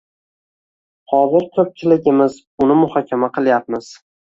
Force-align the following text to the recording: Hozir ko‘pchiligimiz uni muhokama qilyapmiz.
Hozir 1.11 1.47
ko‘pchiligimiz 1.59 2.41
uni 2.67 2.83
muhokama 2.85 3.35
qilyapmiz. 3.41 3.97